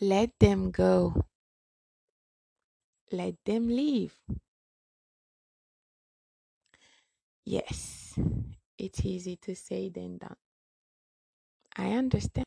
Let 0.00 0.38
them 0.38 0.70
go. 0.72 1.24
Let 3.10 3.36
them 3.46 3.68
leave. 3.68 4.14
Yes, 7.44 8.18
it's 8.76 9.04
easy 9.04 9.36
to 9.36 9.54
say 9.54 9.88
than 9.88 10.18
done. 10.18 10.36
I 11.76 11.92
understand. 11.92 12.44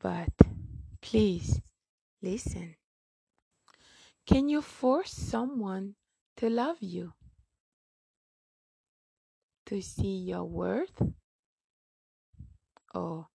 But 0.00 0.32
please 1.02 1.60
listen. 2.22 2.76
Can 4.26 4.48
you 4.48 4.62
force 4.62 5.12
someone 5.12 5.96
to 6.36 6.48
love 6.48 6.78
you? 6.80 7.12
To 9.66 9.82
see 9.82 10.16
your 10.16 10.44
worth? 10.44 11.02
Or 12.94 13.26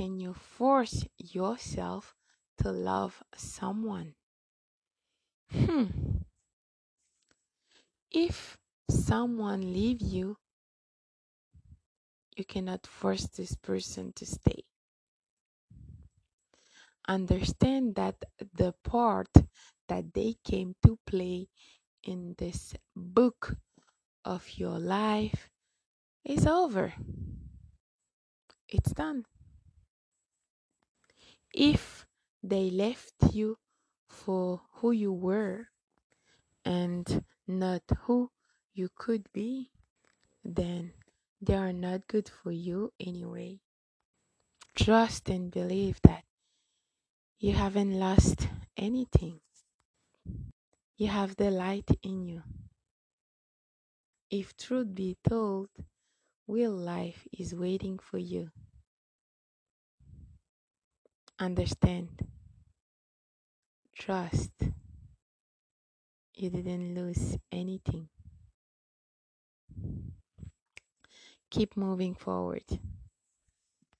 can 0.00 0.18
you 0.18 0.32
force 0.32 1.04
yourself 1.18 2.14
to 2.56 2.72
love 2.72 3.22
someone? 3.36 4.14
Hmm. 5.52 5.88
If 8.10 8.56
someone 8.90 9.74
leave 9.74 10.00
you, 10.00 10.38
you 12.34 12.46
cannot 12.46 12.86
force 12.86 13.26
this 13.26 13.54
person 13.56 14.14
to 14.16 14.24
stay. 14.24 14.64
Understand 17.06 17.94
that 17.96 18.24
the 18.54 18.72
part 18.82 19.28
that 19.90 20.14
they 20.14 20.36
came 20.42 20.76
to 20.82 20.98
play 21.06 21.48
in 22.04 22.36
this 22.38 22.72
book 22.96 23.54
of 24.24 24.48
your 24.56 24.78
life 24.78 25.50
is 26.24 26.46
over. 26.46 26.94
It's 28.66 28.92
done. 28.92 29.26
If 31.52 32.06
they 32.42 32.70
left 32.70 33.14
you 33.32 33.58
for 34.08 34.62
who 34.74 34.92
you 34.92 35.12
were 35.12 35.68
and 36.64 37.24
not 37.46 37.82
who 38.02 38.30
you 38.72 38.88
could 38.94 39.32
be, 39.32 39.70
then 40.44 40.92
they 41.40 41.54
are 41.54 41.72
not 41.72 42.06
good 42.06 42.28
for 42.28 42.52
you 42.52 42.92
anyway. 43.00 43.60
Trust 44.74 45.28
and 45.28 45.50
believe 45.50 46.00
that 46.02 46.24
you 47.38 47.52
haven't 47.52 47.98
lost 47.98 48.46
anything. 48.76 49.40
You 50.96 51.08
have 51.08 51.36
the 51.36 51.50
light 51.50 51.90
in 52.02 52.26
you. 52.26 52.42
If 54.30 54.56
truth 54.56 54.94
be 54.94 55.16
told, 55.28 55.70
real 56.46 56.72
life 56.72 57.26
is 57.32 57.54
waiting 57.54 57.98
for 57.98 58.18
you. 58.18 58.50
Understand. 61.40 62.20
Trust. 63.96 64.52
You 66.34 66.50
didn't 66.50 66.94
lose 66.94 67.36
anything. 67.52 68.08
Keep 71.50 71.76
moving 71.76 72.14
forward. 72.14 72.64